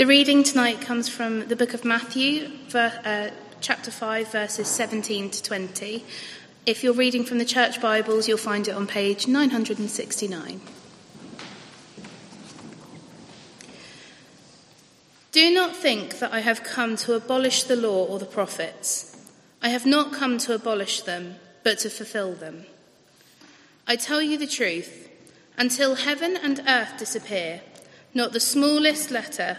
[0.00, 3.28] The reading tonight comes from the book of Matthew, uh,
[3.60, 6.02] chapter 5, verses 17 to 20.
[6.64, 10.62] If you're reading from the church Bibles, you'll find it on page 969.
[15.32, 19.30] Do not think that I have come to abolish the law or the prophets.
[19.60, 22.64] I have not come to abolish them, but to fulfill them.
[23.86, 25.10] I tell you the truth,
[25.58, 27.60] until heaven and earth disappear,
[28.14, 29.58] not the smallest letter,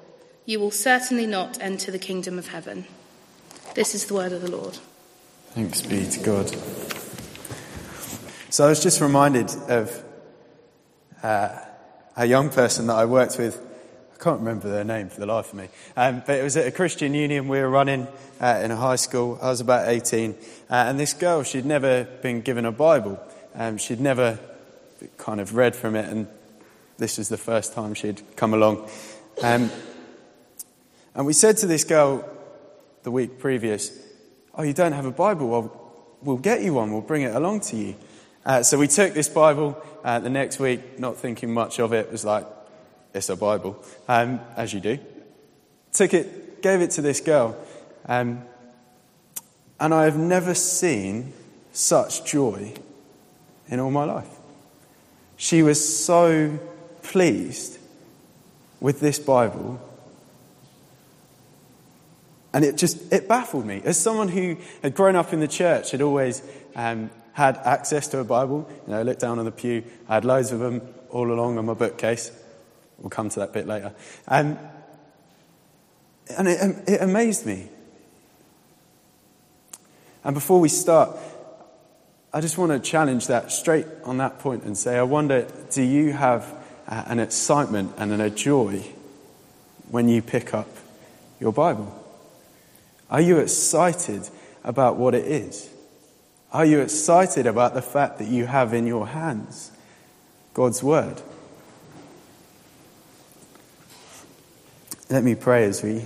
[0.45, 2.85] you will certainly not enter the kingdom of heaven.
[3.75, 4.77] This is the word of the Lord.
[5.51, 6.49] Thanks be to God.
[8.49, 10.03] So I was just reminded of
[11.23, 11.57] uh,
[12.17, 13.59] a young person that I worked with.
[14.13, 15.69] I can't remember their name for the life of me.
[15.95, 18.07] Um, but it was at a Christian union we were running
[18.39, 19.39] uh, in a high school.
[19.41, 20.31] I was about 18.
[20.69, 23.19] Uh, and this girl, she'd never been given a Bible.
[23.55, 24.39] Um, she'd never
[25.17, 26.09] kind of read from it.
[26.09, 26.27] And
[26.97, 28.89] this was the first time she'd come along.
[29.41, 29.71] Um,
[31.15, 32.27] and we said to this girl
[33.03, 33.97] the week previous,
[34.53, 35.47] Oh, you don't have a Bible?
[35.47, 36.91] Well, we'll get you one.
[36.91, 37.95] We'll bring it along to you.
[38.45, 42.07] Uh, so we took this Bible uh, the next week, not thinking much of it.
[42.07, 42.45] It was like,
[43.13, 44.99] it's a Bible, um, as you do.
[45.93, 47.55] Took it, gave it to this girl.
[48.05, 48.43] Um,
[49.79, 51.33] and I have never seen
[51.71, 52.73] such joy
[53.67, 54.29] in all my life.
[55.37, 56.59] She was so
[57.03, 57.79] pleased
[58.79, 59.81] with this Bible
[62.53, 63.81] and it just, it baffled me.
[63.83, 66.41] As someone who had grown up in the church, had always
[66.75, 70.15] um, had access to a Bible, you know, I looked down on the pew, I
[70.15, 72.31] had loads of them all along on my bookcase.
[72.97, 73.93] We'll come to that bit later.
[74.27, 74.59] Um,
[76.37, 77.69] and it, it amazed me.
[80.23, 81.17] And before we start,
[82.33, 85.81] I just want to challenge that straight on that point and say, I wonder, do
[85.81, 86.53] you have
[86.87, 88.85] uh, an excitement and a joy
[89.89, 90.69] when you pick up
[91.39, 92.00] your Bible?
[93.11, 94.29] Are you excited
[94.63, 95.69] about what it is?
[96.53, 99.71] Are you excited about the fact that you have in your hands
[100.53, 101.21] God's Word?
[105.09, 106.05] Let me pray as we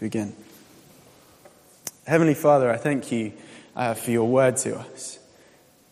[0.00, 0.34] begin.
[2.06, 3.34] Heavenly Father, I thank you
[3.76, 5.18] uh, for your word to us.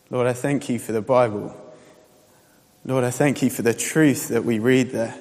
[0.09, 1.55] Lord, I thank you for the Bible.
[2.85, 5.15] Lord, I thank you for the truth that we read there.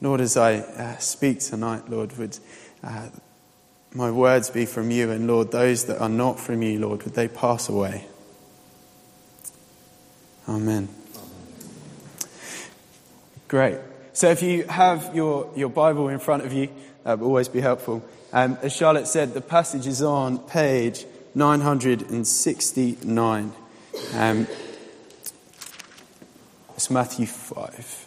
[0.00, 2.38] Lord, as I uh, speak tonight, Lord, would
[2.84, 3.08] uh,
[3.94, 7.14] my words be from you, and Lord, those that are not from you, Lord, would
[7.14, 8.06] they pass away?
[10.48, 10.88] Amen.
[13.48, 13.78] Great.
[14.12, 16.68] So if you have your, your Bible in front of you,
[17.04, 18.04] that would always be helpful.
[18.32, 23.52] Um, as Charlotte said, the passage is on page 969.
[24.12, 24.46] Um,
[26.76, 28.00] it's Matthew 5.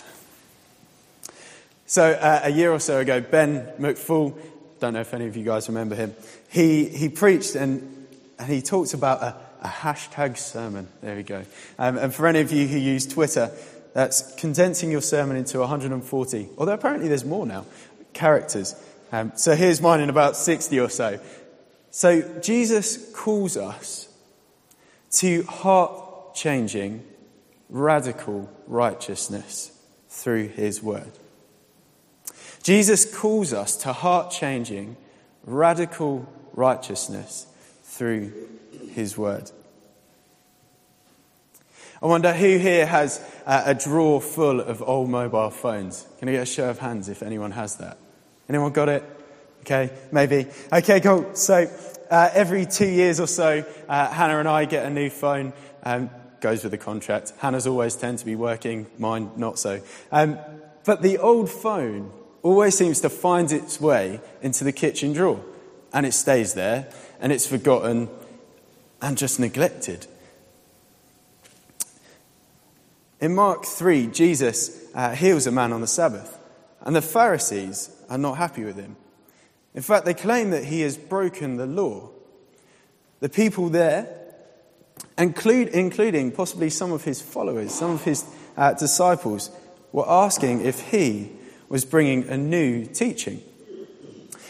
[1.85, 4.37] So uh, a year or so ago, Ben McFall
[4.79, 6.15] don't know if any of you guys remember him.
[6.49, 8.07] He, he preached and,
[8.39, 10.87] and he talked about a, a hashtag sermon.
[11.01, 11.43] There we go.
[11.79, 13.51] Um, and for any of you who use Twitter,
[13.93, 17.65] that's condensing your sermon into 140, although apparently there's more now,
[18.13, 18.75] characters.
[19.11, 21.19] Um, so here's mine in about 60 or so.
[21.89, 24.07] So Jesus calls us
[25.13, 27.03] to heart changing,
[27.69, 29.71] radical righteousness
[30.09, 31.11] through his word.
[32.63, 34.97] Jesus calls us to heart changing,
[35.45, 37.47] radical righteousness
[37.83, 38.31] through
[38.91, 39.51] his word.
[42.01, 46.05] I wonder who here has a drawer full of old mobile phones.
[46.19, 47.97] Can I get a show of hands if anyone has that?
[48.47, 49.03] Anyone got it?
[49.61, 50.45] Okay, maybe.
[50.71, 51.33] Okay, cool.
[51.33, 51.67] So
[52.11, 55.53] uh, every two years or so, uh, Hannah and I get a new phone.
[55.83, 56.09] Um,
[56.39, 57.33] goes with the contract.
[57.39, 59.81] Hannah's always tend to be working, mine not so.
[60.11, 60.37] Um,
[60.85, 62.11] but the old phone
[62.47, 65.43] always seems to find its way into the kitchen drawer.
[65.93, 66.89] And it stays there,
[67.19, 68.09] and it's forgotten
[69.01, 70.07] and just neglected.
[73.19, 76.37] In Mark 3, Jesus uh, heals a man on the Sabbath,
[76.81, 78.95] and the Pharisees are not happy with him.
[79.73, 82.09] In fact, they claim that he has broken the law.
[83.19, 84.07] The people there,
[85.17, 88.23] include, including possibly some of his followers, some of his
[88.55, 89.51] uh, disciples,
[89.91, 91.31] were asking if he
[91.69, 93.41] was bringing a new teaching.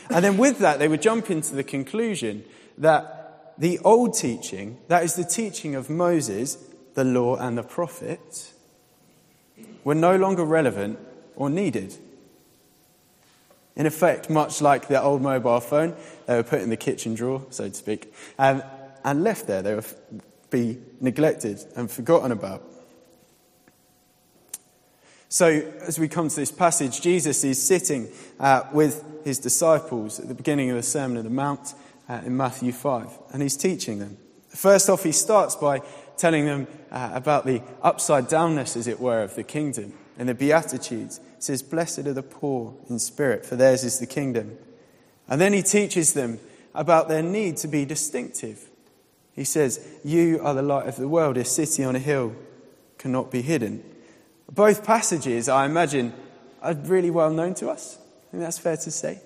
[0.09, 2.43] And then with that, they would jump into the conclusion
[2.77, 6.57] that the old teaching, that is the teaching of Moses,
[6.93, 8.53] the law, and the prophets,
[9.83, 10.99] were no longer relevant
[11.35, 11.95] or needed.
[13.75, 17.45] In effect, much like the old mobile phone, they were put in the kitchen drawer,
[17.49, 18.63] so to speak, and,
[19.03, 19.61] and left there.
[19.61, 19.85] They would
[20.49, 22.63] be neglected and forgotten about.
[25.29, 25.47] So,
[25.81, 28.07] as we come to this passage, Jesus is sitting
[28.39, 31.73] uh, with his disciples at the beginning of the Sermon on the Mount
[32.07, 34.17] uh, in Matthew 5, and he's teaching them.
[34.47, 35.81] First off, he starts by
[36.15, 40.33] telling them uh, about the upside downness, as it were, of the kingdom and the
[40.33, 41.17] Beatitudes.
[41.17, 44.57] He says, Blessed are the poor in spirit, for theirs is the kingdom.
[45.27, 46.39] And then he teaches them
[46.73, 48.69] about their need to be distinctive.
[49.33, 51.35] He says, You are the light of the world.
[51.35, 52.33] A city on a hill
[52.97, 53.83] cannot be hidden.
[54.51, 56.13] Both passages, I imagine,
[56.61, 57.97] are really well known to us.
[57.97, 59.21] I think that's fair to say.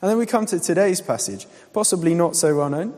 [0.00, 2.94] And then we come to today's passage, possibly not so well known.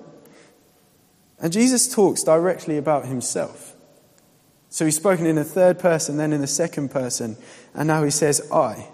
[1.38, 3.74] And Jesus talks directly about himself.
[4.70, 7.36] So he's spoken in the third person, then in the second person,
[7.74, 8.88] and now he says, I.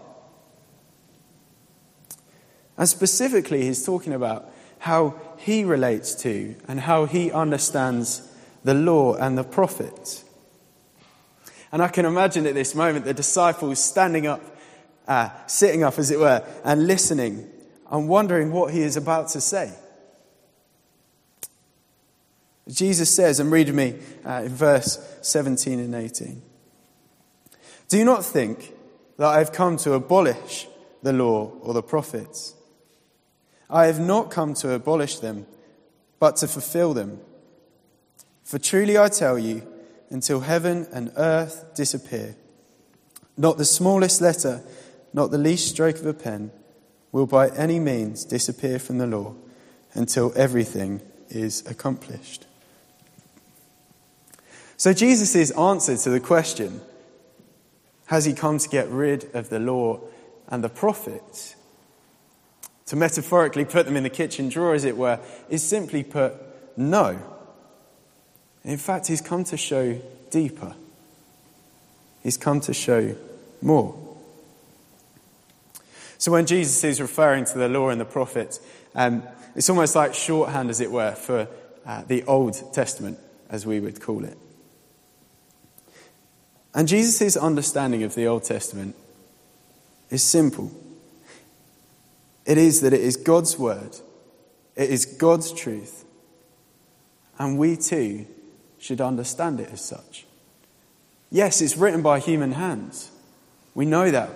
[2.76, 4.50] And specifically, he's talking about
[4.80, 8.28] how he relates to and how he understands
[8.64, 10.24] the law and the prophets.
[11.72, 14.42] And I can imagine at this moment the disciples standing up,
[15.08, 17.50] uh, sitting up, as it were, and listening
[17.90, 19.72] and wondering what he is about to say.
[22.68, 26.42] Jesus says, and read me uh, in verse 17 and 18
[27.88, 28.72] Do not think
[29.16, 30.68] that I have come to abolish
[31.02, 32.54] the law or the prophets.
[33.68, 35.46] I have not come to abolish them,
[36.20, 37.20] but to fulfill them.
[38.44, 39.66] For truly I tell you,
[40.12, 42.36] until heaven and earth disappear.
[43.36, 44.62] Not the smallest letter,
[45.14, 46.52] not the least stroke of a pen,
[47.12, 49.34] will by any means disappear from the law
[49.94, 51.00] until everything
[51.30, 52.46] is accomplished.
[54.76, 56.82] So, Jesus' answer to the question
[58.06, 60.00] has he come to get rid of the law
[60.48, 61.56] and the prophets?
[62.86, 65.18] To metaphorically put them in the kitchen drawer, as it were,
[65.48, 66.34] is simply put,
[66.76, 67.31] no.
[68.64, 70.00] In fact, he's come to show
[70.30, 70.74] deeper.
[72.22, 73.16] He's come to show
[73.60, 73.98] more.
[76.18, 78.60] So when Jesus is referring to the law and the prophets,
[78.94, 79.24] um,
[79.56, 81.48] it's almost like shorthand, as it were, for
[81.84, 83.18] uh, the Old Testament,
[83.50, 84.38] as we would call it.
[86.74, 88.94] And Jesus' understanding of the Old Testament
[90.10, 90.70] is simple
[92.44, 93.96] it is that it is God's word,
[94.74, 96.04] it is God's truth,
[97.38, 98.26] and we too
[98.82, 100.26] should understand it as such.
[101.30, 103.12] Yes, it's written by human hands.
[103.74, 104.30] We know that.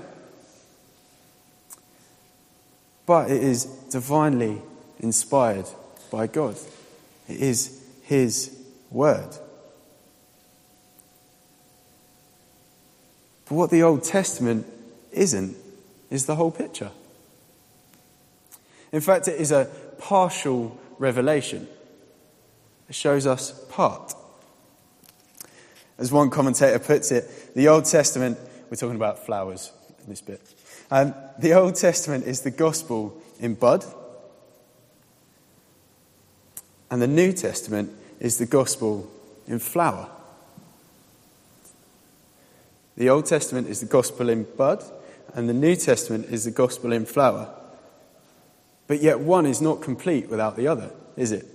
[3.06, 4.62] But it is divinely
[5.00, 5.66] inspired
[6.12, 6.56] by God.
[7.28, 8.56] It is His
[8.90, 9.30] word.
[13.48, 14.64] But what the Old Testament
[15.10, 15.56] isn't
[16.08, 16.92] is the whole picture.
[18.92, 21.66] In fact, it is a partial revelation.
[22.88, 24.14] It shows us part.
[25.98, 28.38] As one commentator puts it, the Old Testament,
[28.70, 29.72] we're talking about flowers
[30.02, 30.40] in this bit.
[30.90, 33.84] Um, the Old Testament is the gospel in bud,
[36.90, 39.10] and the New Testament is the gospel
[39.48, 40.08] in flower.
[42.96, 44.84] The Old Testament is the gospel in bud,
[45.34, 47.52] and the New Testament is the gospel in flower.
[48.86, 51.46] But yet, one is not complete without the other, is it?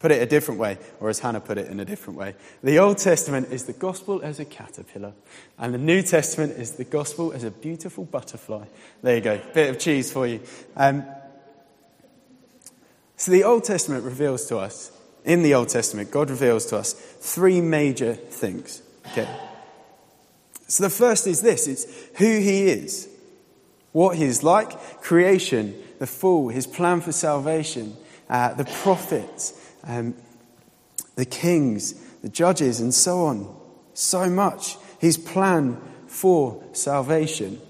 [0.00, 2.34] Put it a different way, or as Hannah put it in a different way.
[2.64, 5.12] The Old Testament is the gospel as a caterpillar,
[5.58, 8.64] and the New Testament is the gospel as a beautiful butterfly.
[9.02, 10.40] There you go, bit of cheese for you.
[10.74, 11.04] Um,
[13.16, 14.90] so the Old Testament reveals to us,
[15.22, 18.80] in the Old Testament, God reveals to us three major things.
[19.08, 19.28] Okay.
[20.66, 21.84] So the first is this it's
[22.16, 23.06] who He is,
[23.92, 27.98] what He is like, creation, the fall, His plan for salvation,
[28.30, 30.14] uh, the prophets, um,
[31.16, 33.56] the kings, the judges, and so on.
[33.94, 34.76] So much.
[34.98, 37.60] His plan for salvation.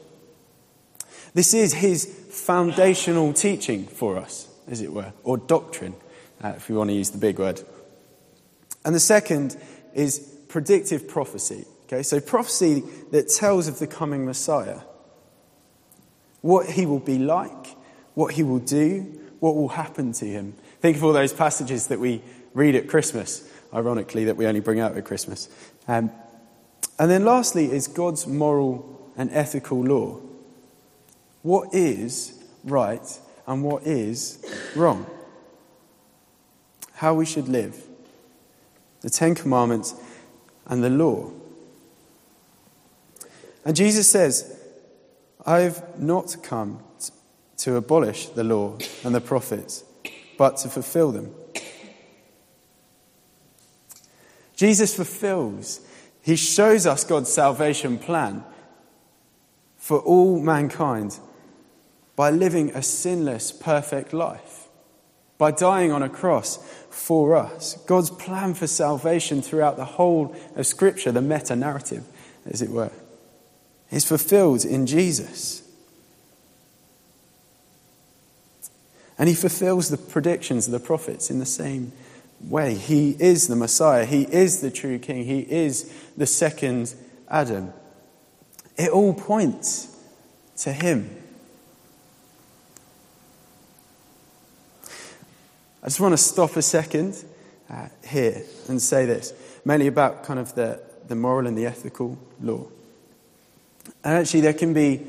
[1.34, 5.94] This is his foundational teaching for us, as it were, or doctrine,
[6.42, 7.62] uh, if we want to use the big word.
[8.84, 9.56] And the second
[9.94, 11.66] is predictive prophecy.
[11.84, 14.80] Okay, so prophecy that tells of the coming Messiah,
[16.40, 17.66] what he will be like,
[18.14, 20.54] what he will do, what will happen to him.
[20.80, 22.22] Think of all those passages that we
[22.54, 25.48] read at Christmas, ironically, that we only bring out at Christmas.
[25.88, 26.10] Um,
[26.98, 30.20] and then lastly is God's moral and ethical law.
[31.42, 34.44] What is right and what is
[34.76, 35.06] wrong?
[36.94, 37.82] How we should live.
[39.00, 39.94] The Ten Commandments
[40.66, 41.30] and the law.
[43.64, 44.58] And Jesus says,
[45.46, 46.82] I've not come
[47.60, 49.84] to abolish the law and the prophets,
[50.38, 51.34] but to fulfill them.
[54.56, 55.80] Jesus fulfills,
[56.22, 58.44] he shows us God's salvation plan
[59.76, 61.18] for all mankind
[62.16, 64.68] by living a sinless, perfect life,
[65.38, 66.58] by dying on a cross
[66.90, 67.74] for us.
[67.86, 72.04] God's plan for salvation throughout the whole of Scripture, the meta narrative,
[72.44, 72.92] as it were,
[73.90, 75.62] is fulfilled in Jesus.
[79.20, 81.92] And he fulfills the predictions of the prophets in the same
[82.40, 82.74] way.
[82.74, 84.06] He is the Messiah.
[84.06, 85.26] He is the true King.
[85.26, 86.94] He is the second
[87.28, 87.70] Adam.
[88.78, 89.94] It all points
[90.60, 91.14] to him.
[95.82, 97.22] I just want to stop a second
[97.68, 99.34] uh, here and say this,
[99.66, 102.64] mainly about kind of the, the moral and the ethical law.
[104.02, 105.02] And actually, there can be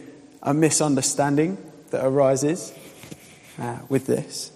[0.43, 1.57] a misunderstanding
[1.91, 2.73] that arises
[3.61, 4.51] uh, with this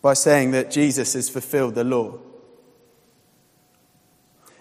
[0.00, 2.18] by saying that Jesus has fulfilled the law.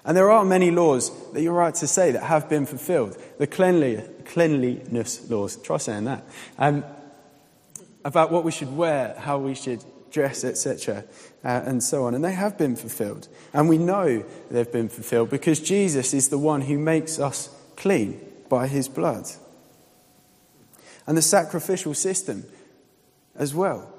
[0.03, 3.17] And there are many laws that you're right to say that have been fulfilled.
[3.37, 6.23] The cleanliness laws, try saying that,
[6.57, 6.83] um,
[8.03, 11.05] about what we should wear, how we should dress, etc.,
[11.43, 12.15] uh, and so on.
[12.15, 13.27] And they have been fulfilled.
[13.53, 18.19] And we know they've been fulfilled because Jesus is the one who makes us clean
[18.49, 19.29] by his blood.
[21.05, 22.45] And the sacrificial system
[23.35, 23.91] as well.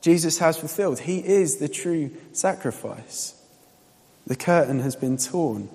[0.00, 1.00] Jesus has fulfilled.
[1.00, 3.34] He is the true sacrifice.
[4.26, 5.68] The curtain has been torn.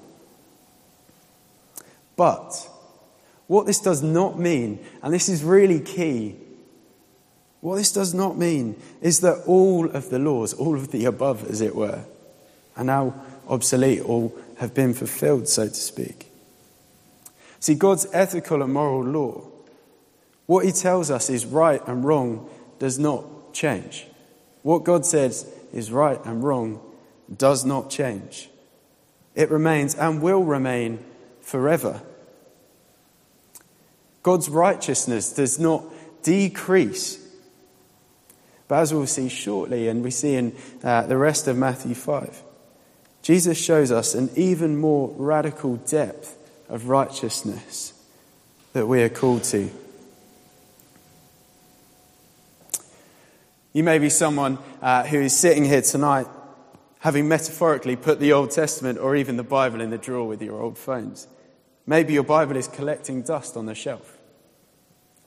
[2.16, 2.70] But
[3.48, 6.36] what this does not mean, and this is really key,
[7.62, 11.50] what this does not mean is that all of the laws, all of the above,
[11.50, 12.04] as it were,
[12.78, 13.14] are now
[13.48, 16.32] obsolete or have been fulfilled, so to speak.
[17.60, 19.42] See, God's ethical and moral law,
[20.46, 22.48] what He tells us is right and wrong,
[22.80, 24.08] does not change.
[24.62, 26.82] What God says is right and wrong
[27.36, 28.50] does not change.
[29.36, 31.04] It remains and will remain
[31.42, 32.02] forever.
[34.24, 35.84] God's righteousness does not
[36.24, 37.24] decrease.
[38.68, 42.42] But as we'll see shortly, and we see in uh, the rest of Matthew 5,
[43.22, 46.36] Jesus shows us an even more radical depth
[46.70, 47.94] of righteousness
[48.74, 49.70] that we are called to.
[53.76, 56.28] You may be someone uh, who is sitting here tonight
[57.00, 60.62] having metaphorically put the Old Testament or even the Bible in the drawer with your
[60.62, 61.28] old phones.
[61.86, 64.18] Maybe your Bible is collecting dust on the shelf.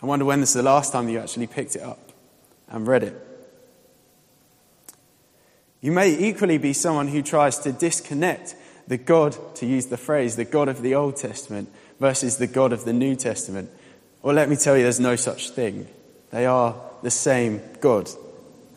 [0.03, 1.99] I wonder when this is the last time you actually picked it up
[2.69, 3.23] and read it.
[5.83, 10.37] You may equally be someone who tries to disconnect the God, to use the phrase,
[10.37, 13.71] the God of the Old Testament versus the God of the New Testament.
[14.23, 15.87] Well, let me tell you, there's no such thing.
[16.31, 18.09] They are the same God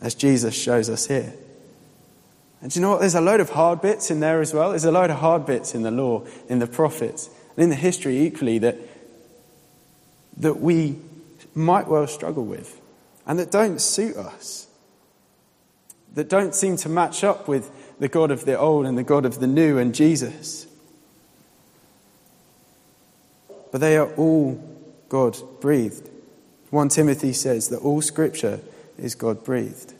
[0.02, 1.32] as Jesus shows us here.
[2.60, 3.00] And do you know what?
[3.00, 4.70] There's a load of hard bits in there as well.
[4.70, 7.76] There's a load of hard bits in the law, in the prophets, and in the
[7.76, 8.76] history equally that,
[10.36, 10.98] that we
[11.54, 12.80] might well struggle with
[13.26, 14.66] and that don't suit us,
[16.14, 19.24] that don't seem to match up with the God of the old and the God
[19.24, 20.66] of the new and Jesus.
[23.70, 24.62] But they are all
[25.08, 26.08] God breathed.
[26.70, 28.60] 1 Timothy says that all scripture
[28.98, 29.94] is God breathed.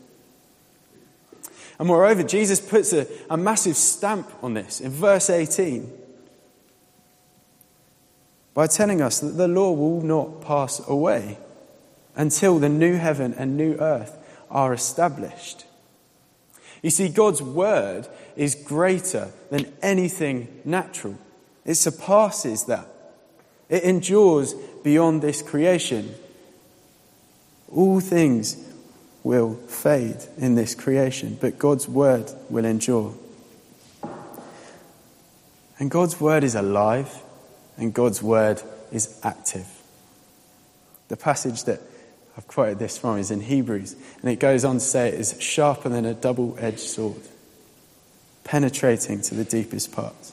[1.78, 5.90] And moreover, Jesus puts a, a massive stamp on this in verse 18
[8.54, 11.38] by telling us that the law will not pass away
[12.14, 14.18] until the new heaven and new earth
[14.50, 15.64] are established.
[16.82, 18.06] You see, God's word
[18.36, 21.16] is greater than anything natural,
[21.64, 22.86] it surpasses that,
[23.68, 26.14] it endures beyond this creation.
[27.70, 28.56] All things
[29.24, 33.14] will fade in this creation, but God's word will endure.
[35.78, 37.22] And God's word is alive,
[37.76, 39.66] and God's word is active.
[41.08, 41.80] The passage that
[42.36, 45.36] I've quoted this from is in Hebrews, and it goes on to say it is
[45.40, 47.22] sharper than a double edged sword,
[48.44, 50.32] penetrating to the deepest parts.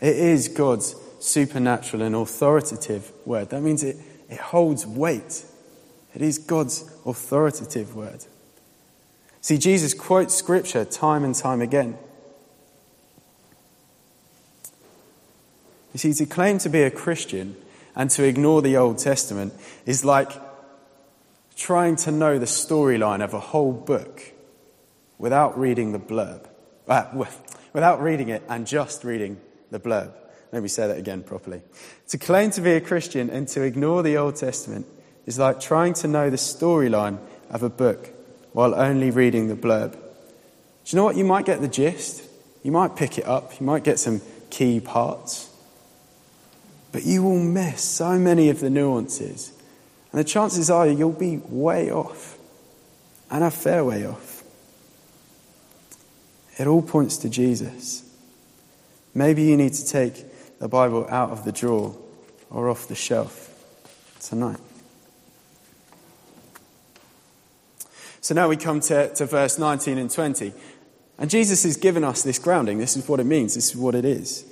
[0.00, 3.50] It is God's supernatural and authoritative word.
[3.50, 3.96] That means it,
[4.28, 5.44] it holds weight
[6.14, 8.24] it is God's authoritative word.
[9.40, 11.98] See, Jesus quotes scripture time and time again.
[15.92, 17.56] You see, to claim to be a Christian
[17.94, 19.52] and to ignore the Old Testament
[19.86, 20.30] is like
[21.56, 24.32] trying to know the storyline of a whole book
[25.18, 26.46] without reading the blurb.
[26.88, 27.24] Uh,
[27.72, 29.40] without reading it and just reading
[29.70, 30.12] the blurb.
[30.52, 31.62] Let me say that again properly.
[32.08, 34.86] To claim to be a Christian and to ignore the Old Testament
[35.26, 37.18] is like trying to know the storyline
[37.50, 38.10] of a book
[38.52, 39.92] while only reading the blurb.
[39.92, 39.98] Do
[40.86, 41.16] you know what?
[41.16, 42.22] You might get the gist,
[42.62, 45.50] you might pick it up, you might get some key parts,
[46.92, 49.52] but you will miss so many of the nuances.
[50.12, 52.38] And the chances are you'll be way off,
[53.30, 54.44] and a fair way off.
[56.56, 58.08] It all points to Jesus.
[59.12, 61.96] Maybe you need to take the Bible out of the drawer
[62.50, 63.50] or off the shelf
[64.20, 64.60] tonight.
[68.24, 70.54] So now we come to, to verse 19 and 20.
[71.18, 72.78] And Jesus has given us this grounding.
[72.78, 74.46] This is what it means, this is what it is.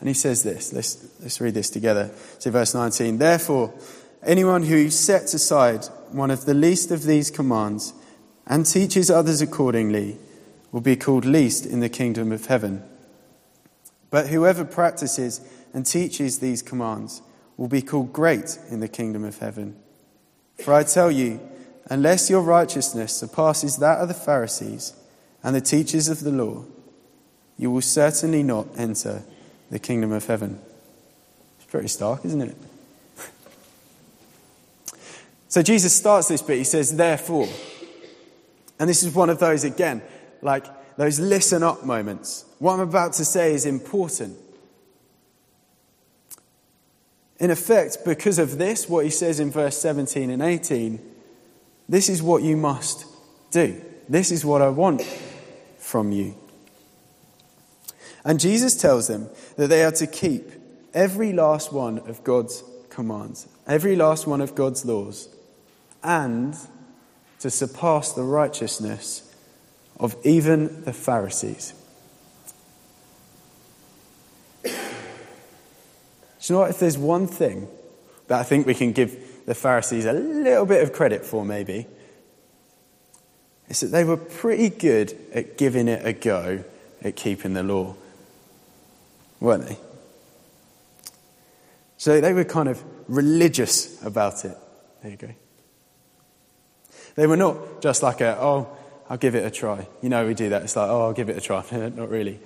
[0.00, 0.72] And he says this.
[0.72, 2.10] Let's, let's read this together.
[2.40, 3.18] So, verse 19.
[3.18, 3.72] Therefore,
[4.24, 7.92] anyone who sets aside one of the least of these commands
[8.44, 10.18] and teaches others accordingly
[10.72, 12.82] will be called least in the kingdom of heaven.
[14.10, 15.40] But whoever practices
[15.72, 17.22] and teaches these commands
[17.56, 19.76] will be called great in the kingdom of heaven.
[20.56, 21.38] For I tell you,
[21.88, 24.92] unless your righteousness surpasses that of the Pharisees
[25.42, 26.64] and the teachers of the law,
[27.56, 29.22] you will certainly not enter
[29.70, 30.58] the kingdom of heaven.
[31.58, 32.56] It's pretty stark, isn't it?
[35.48, 37.48] so Jesus starts this bit, he says, therefore.
[38.78, 40.02] And this is one of those, again,
[40.40, 40.66] like
[40.96, 42.44] those listen up moments.
[42.58, 44.36] What I'm about to say is important.
[47.40, 50.98] In effect, because of this, what he says in verse 17 and 18,
[51.88, 53.06] this is what you must
[53.50, 53.80] do.
[54.08, 55.02] This is what I want
[55.78, 56.34] from you.
[58.24, 60.50] And Jesus tells them that they are to keep
[60.92, 65.28] every last one of God's commands, every last one of God's laws,
[66.02, 66.54] and
[67.40, 69.34] to surpass the righteousness
[69.98, 71.74] of even the Pharisees.
[74.62, 74.70] Do
[76.40, 76.70] you know what?
[76.70, 77.68] If there's one thing
[78.28, 81.86] that I think we can give the Pharisees a little bit of credit for, maybe,
[83.68, 86.64] it's that they were pretty good at giving it a go
[87.02, 87.94] at keeping the law
[89.40, 89.78] weren't they?
[91.96, 94.56] So they were kind of religious about it.
[95.02, 95.30] There you go.
[97.16, 98.68] They were not just like a, oh,
[99.10, 99.86] I'll give it a try.
[100.02, 100.62] You know, we do that.
[100.62, 101.64] It's like, oh, I'll give it a try.
[101.72, 102.38] not really.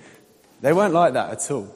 [0.61, 1.73] They weren't like that at all.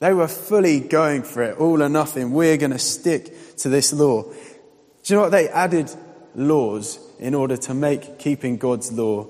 [0.00, 2.32] They were fully going for it, all or nothing.
[2.32, 4.22] We're going to stick to this law.
[4.22, 4.32] Do
[5.04, 5.32] you know what?
[5.32, 5.90] They added
[6.34, 9.26] laws in order to make keeping God's law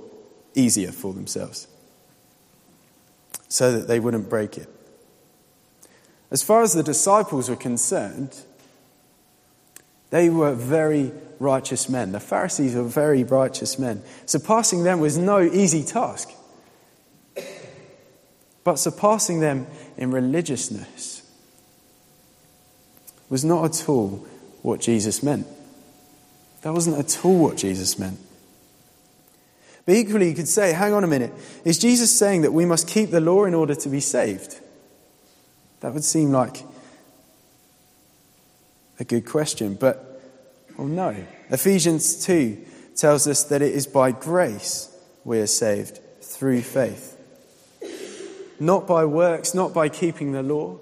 [0.55, 1.69] easier for themselves
[3.49, 4.69] so that they wouldn't break it.
[6.31, 8.37] As far as the disciples were concerned,
[10.11, 12.13] they were very righteous men.
[12.13, 14.03] The Pharisees were very righteous men.
[14.27, 16.31] Surpassing them was no easy task.
[18.69, 21.23] But surpassing them in religiousness
[23.31, 24.27] was not at all
[24.61, 25.47] what Jesus meant.
[26.61, 28.19] That wasn't at all what Jesus meant.
[29.87, 31.33] But equally, you could say, hang on a minute,
[31.65, 34.61] is Jesus saying that we must keep the law in order to be saved?
[35.81, 36.63] That would seem like
[39.01, 40.21] a good question, but,
[40.77, 41.17] well, no.
[41.49, 47.18] Ephesians 2 tells us that it is by grace we are saved through faith.
[48.61, 50.79] Not by works, not by keeping the law.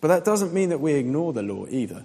[0.00, 2.04] But that doesn't mean that we ignore the law either.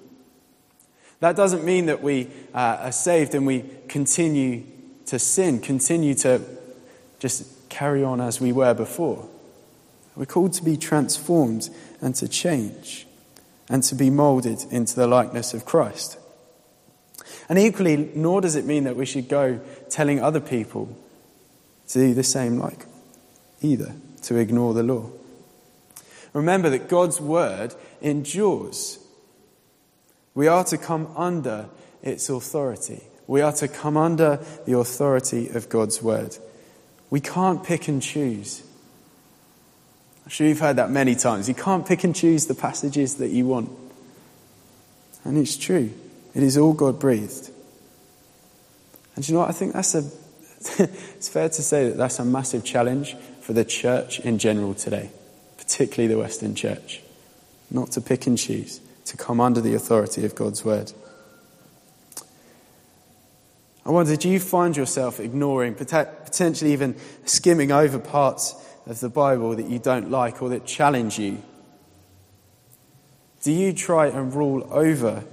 [1.20, 4.64] That doesn't mean that we uh, are saved and we continue
[5.08, 6.42] to sin, continue to
[7.20, 9.28] just carry on as we were before.
[10.16, 11.70] We're called to be transformed
[12.02, 13.06] and to change
[13.68, 16.18] and to be molded into the likeness of Christ.
[17.48, 20.96] And equally, nor does it mean that we should go telling other people
[21.90, 22.86] to do the same like
[23.62, 25.10] either, to ignore the law.
[26.34, 29.00] Remember that God's word endures.
[30.36, 31.68] We are to come under
[32.02, 33.04] its authority.
[33.28, 36.38] We are to come under the authority of God's word.
[37.10, 38.64] We can't pick and choose.
[40.24, 41.50] I'm sure you've heard that many times.
[41.50, 43.72] You can't pick and choose the passages that you want.
[45.24, 45.92] And it's true.
[46.36, 47.50] It is all God breathed.
[49.16, 49.50] And you know what?
[49.50, 50.04] I think that's a,
[50.80, 55.10] it's fair to say that that's a massive challenge for the church in general today,
[55.58, 57.02] particularly the Western church.
[57.72, 60.92] Not to pick and choose, to come under the authority of God's word.
[63.86, 66.96] I wonder, do you find yourself ignoring, potentially even
[67.26, 68.54] skimming over parts
[68.86, 71.42] of the Bible that you don't like or that challenge you?
[73.42, 75.24] Do you try and rule over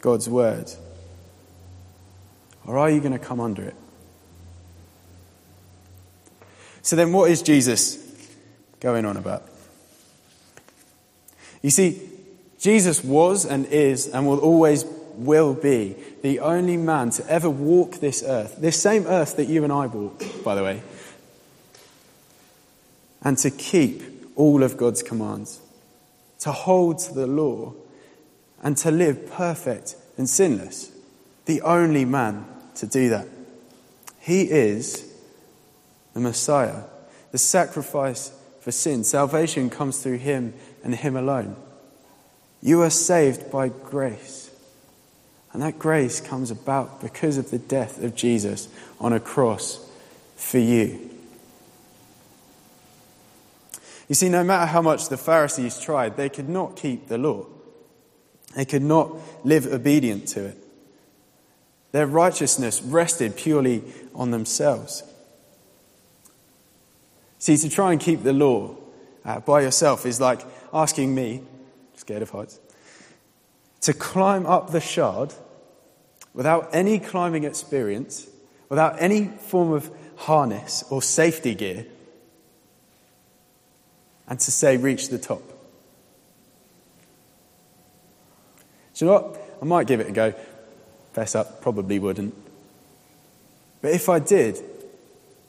[0.00, 0.70] God's word?
[2.64, 3.74] Or are you going to come under it?
[6.86, 7.98] So then, what is Jesus
[8.78, 9.42] going on about?
[11.60, 12.00] You see,
[12.60, 14.84] Jesus was and is and will always
[15.16, 19.64] will be the only man to ever walk this earth, this same earth that you
[19.64, 20.80] and I walk, by the way,
[23.20, 24.04] and to keep
[24.36, 25.58] all of God's commands,
[26.38, 27.74] to hold to the law,
[28.62, 30.92] and to live perfect and sinless.
[31.46, 32.46] The only man
[32.76, 33.26] to do that.
[34.20, 35.15] He is
[36.16, 36.84] the Messiah,
[37.30, 39.04] the sacrifice for sin.
[39.04, 41.54] Salvation comes through him and him alone.
[42.62, 44.50] You are saved by grace.
[45.52, 48.66] And that grace comes about because of the death of Jesus
[48.98, 49.86] on a cross
[50.36, 51.10] for you.
[54.08, 57.44] You see, no matter how much the Pharisees tried, they could not keep the law.
[58.54, 60.56] They could not live obedient to it.
[61.92, 65.02] Their righteousness rested purely on themselves.
[67.38, 68.76] See, to try and keep the law
[69.24, 71.42] uh, by yourself is like asking me,
[71.96, 72.60] scared of heights,
[73.82, 75.34] to climb up the shard
[76.32, 78.26] without any climbing experience,
[78.68, 81.86] without any form of harness or safety gear,
[84.28, 85.42] and to say, reach the top.
[88.94, 89.58] Do you know what?
[89.60, 90.34] I might give it a go.
[91.12, 92.34] Fess up, probably wouldn't.
[93.82, 94.58] But if I did,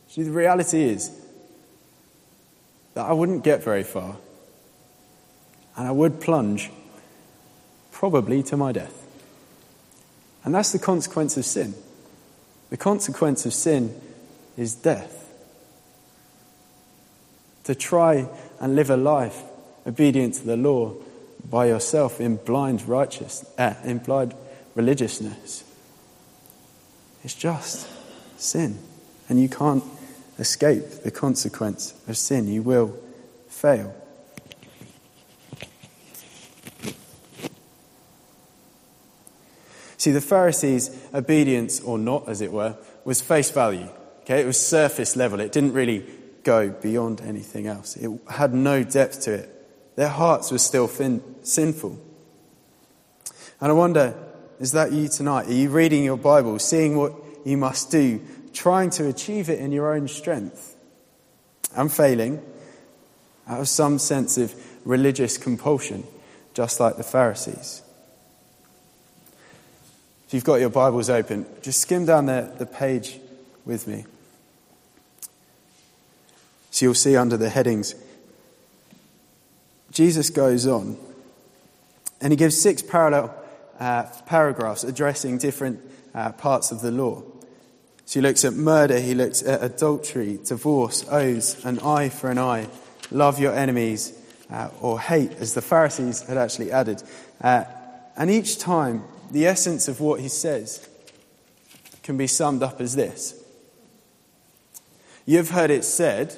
[0.08, 1.12] see, the reality is
[2.98, 4.18] that I wouldn't get very far.
[5.76, 6.72] And I would plunge,
[7.92, 9.06] probably to my death.
[10.44, 11.76] And that's the consequence of sin.
[12.72, 13.94] The consequence of sin
[14.58, 15.32] is death.
[17.66, 18.28] To try
[18.60, 19.44] and live a life
[19.86, 20.96] obedient to the law
[21.48, 24.34] by yourself in blind righteousness, uh, in blind
[24.74, 25.64] religiousness,
[27.24, 27.88] it's just
[28.38, 28.80] sin,
[29.30, 29.84] and you can't
[30.40, 32.48] escape the consequence of sin.
[32.48, 32.98] You will
[33.48, 33.96] fail.
[39.98, 43.90] See, the Pharisees' obedience, or not, as it were, was face value.
[44.22, 45.40] Okay, it was surface level.
[45.40, 46.06] It didn't really
[46.44, 47.98] go beyond anything else.
[47.98, 49.96] It had no depth to it.
[49.96, 52.00] Their hearts were still fin- sinful.
[53.60, 54.16] And I wonder,
[54.60, 55.48] is that you tonight?
[55.48, 58.22] Are you reading your Bible, seeing what you must do,
[58.58, 60.76] trying to achieve it in your own strength?
[61.76, 62.42] And failing
[63.48, 66.04] out of some sense of religious compulsion,
[66.54, 67.82] just like the Pharisees.
[70.28, 73.20] If you've got your Bibles open, just skim down the, the page
[73.64, 74.06] with me.
[76.72, 77.96] So you'll see under the headings,
[79.92, 80.98] Jesus goes on
[82.20, 83.34] and he gives six parallel
[83.80, 85.80] uh, paragraphs addressing different
[86.14, 87.24] uh, parts of the law.
[88.10, 92.68] He looks at murder, he looks at adultery, divorce, oaths, an eye for an eye,
[93.12, 94.14] love your enemies,
[94.50, 97.04] uh, or hate, as the Pharisees had actually added.
[97.42, 97.66] Uh,
[98.16, 100.88] and each time, the essence of what he says
[102.02, 103.36] can be summed up as this
[105.26, 106.38] You've heard it said,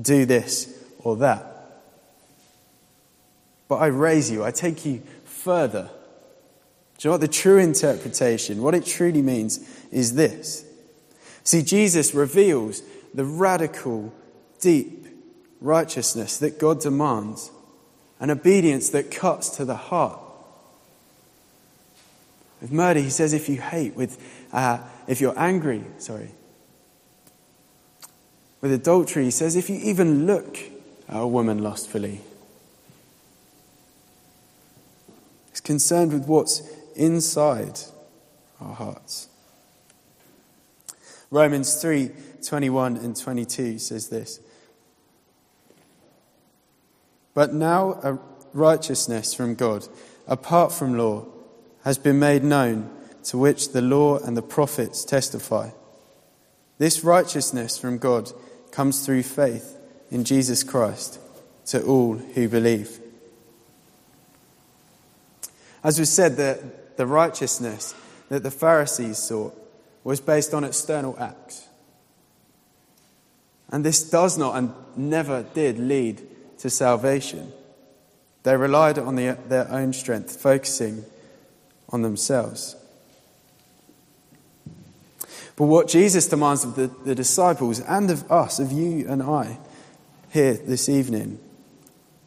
[0.00, 1.80] do this or that.
[3.68, 5.88] But I raise you, I take you further.
[6.98, 9.60] Do you know what the true interpretation, what it truly means,
[9.92, 10.64] is this?
[11.44, 12.82] See, Jesus reveals
[13.14, 14.12] the radical,
[14.60, 15.06] deep
[15.60, 17.52] righteousness that God demands,
[18.18, 20.18] an obedience that cuts to the heart.
[22.60, 24.20] With murder, he says, if you hate, with,
[24.52, 26.30] uh, if you're angry, sorry,
[28.60, 30.58] with adultery, he says, if you even look
[31.08, 32.22] at a woman lustfully,
[35.50, 37.80] he's concerned with what's inside
[38.60, 39.28] our hearts.
[41.30, 42.10] Romans 3
[42.46, 44.40] 21 and 22 says this.
[47.34, 48.18] But now a
[48.52, 49.86] righteousness from God,
[50.26, 51.26] apart from law,
[51.84, 52.90] has been made known,
[53.24, 55.70] to which the law and the prophets testify.
[56.78, 58.32] This righteousness from God
[58.70, 59.76] comes through faith
[60.10, 61.18] in Jesus Christ
[61.66, 63.00] to all who believe.
[65.84, 66.62] As we said, the,
[66.98, 67.94] the righteousness
[68.28, 69.54] that the Pharisees sought
[70.02, 71.68] was based on external acts.
[73.70, 76.26] And this does not and never did lead
[76.58, 77.52] to salvation.
[78.42, 81.04] They relied on the, their own strength, focusing
[81.90, 82.74] on themselves.
[85.54, 89.58] But what Jesus demands of the, the disciples and of us, of you and I,
[90.30, 91.38] here this evening,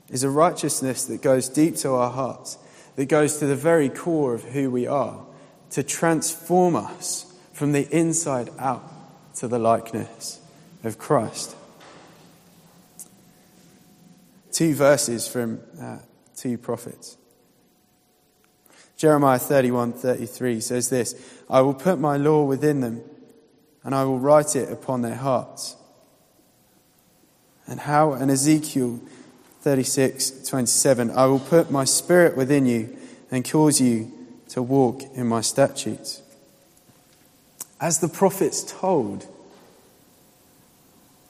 [0.09, 2.57] is a righteousness that goes deep to our hearts,
[2.95, 5.25] that goes to the very core of who we are,
[5.71, 8.83] to transform us from the inside out
[9.35, 10.39] to the likeness
[10.83, 11.55] of Christ.
[14.51, 15.99] Two verses from uh,
[16.35, 17.17] two prophets.
[18.97, 21.15] Jeremiah 31:33 says this,
[21.49, 23.01] I will put my law within them
[23.83, 25.75] and I will write it upon their hearts.
[27.65, 28.99] And how and Ezekiel
[29.63, 32.97] 36:27 I will put my spirit within you
[33.29, 34.11] and cause you
[34.49, 36.21] to walk in my statutes.
[37.79, 39.25] As the prophets told,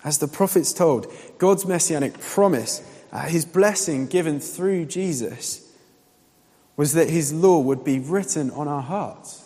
[0.04, 5.62] as the prophets told, God's messianic promise, uh, his blessing given through Jesus,
[6.76, 9.46] was that his law would be written on our hearts.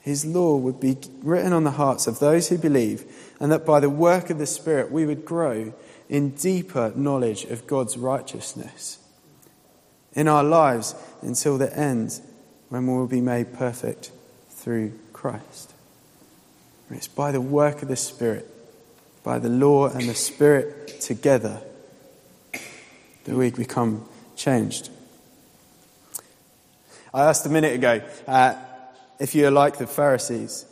[0.00, 3.04] His law would be written on the hearts of those who believe,
[3.40, 5.74] and that by the work of the Spirit we would grow
[6.08, 8.98] in deeper knowledge of God's righteousness
[10.14, 12.20] in our lives until the end
[12.68, 14.10] when we will be made perfect
[14.50, 15.72] through Christ.
[16.90, 18.48] It's by the work of the Spirit
[19.28, 21.60] by the law and the Spirit together
[23.24, 24.02] that we become
[24.36, 24.88] changed.
[27.12, 28.54] I asked a minute ago uh,
[29.18, 30.64] if you're like the Pharisees,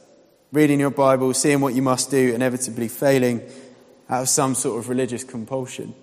[0.52, 3.42] reading your Bible, seeing what you must do, inevitably failing
[4.08, 5.94] out of some sort of religious compulsion.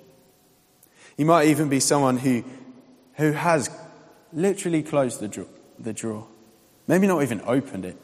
[1.18, 2.44] You might even be someone who,
[3.16, 3.70] who has
[4.32, 5.46] literally closed the
[5.80, 6.28] the drawer,
[6.88, 7.98] maybe not even opened it,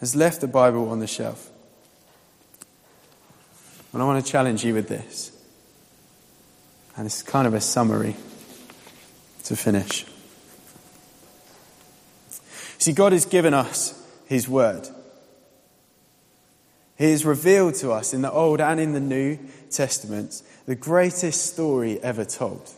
[0.00, 1.50] has left the Bible on the shelf.
[3.92, 5.32] And I want to challenge you with this.
[6.96, 8.16] And it's kind of a summary
[9.44, 10.04] to finish.
[12.78, 14.88] See, God has given us His Word.
[16.96, 19.38] He has revealed to us in the Old and in the New
[19.70, 22.70] Testaments the greatest story ever told.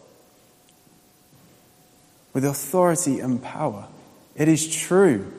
[2.32, 3.88] With authority and power.
[4.36, 5.32] It is true.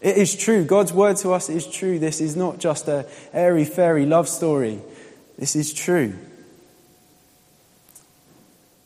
[0.00, 0.64] It is true.
[0.64, 1.98] God's word to us is true.
[1.98, 4.80] This is not just a airy fairy love story.
[5.38, 6.14] This is true.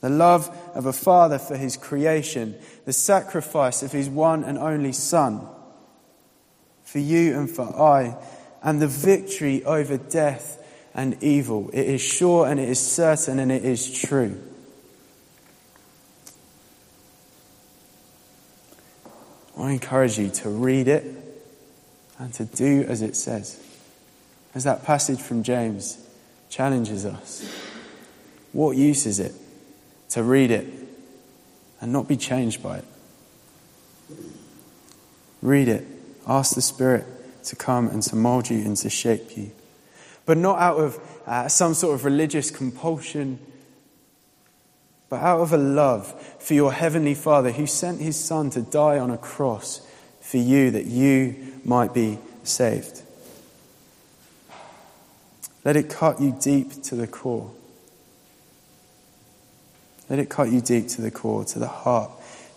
[0.01, 4.93] The love of a father for his creation, the sacrifice of his one and only
[4.93, 5.47] son
[6.85, 8.17] for you and for I,
[8.63, 10.63] and the victory over death
[10.95, 11.71] and evil.
[11.73, 14.41] It is sure and it is certain and it is true.
[19.57, 21.05] I encourage you to read it
[22.19, 23.63] and to do as it says.
[24.55, 25.99] As that passage from James
[26.49, 27.49] challenges us.
[28.53, 29.35] What use is it
[30.11, 30.67] to read it
[31.81, 32.85] and not be changed by it?
[35.43, 35.87] Read it.
[36.27, 37.05] Ask the Spirit
[37.45, 39.51] to come and to mold you and to shape you.
[40.27, 43.39] But not out of uh, some sort of religious compulsion
[45.09, 48.99] but out of a love for your heavenly Father who sent his Son to die
[48.99, 49.81] on a cross
[50.21, 53.03] for you that you might be saved.
[55.65, 57.51] Let it cut you deep to the core.
[60.09, 62.11] Let it cut you deep to the core, to the heart.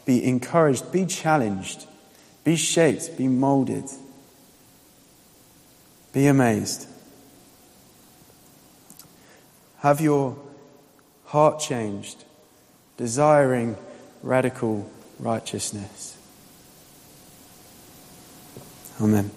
[0.05, 1.85] Be encouraged, be challenged,
[2.43, 3.85] be shaped, be molded,
[6.13, 6.87] be amazed.
[9.79, 10.37] Have your
[11.25, 12.23] heart changed
[12.97, 13.75] desiring
[14.21, 16.17] radical righteousness.
[18.99, 19.31] Amen.